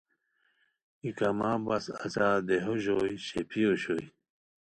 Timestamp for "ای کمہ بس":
1.01-1.85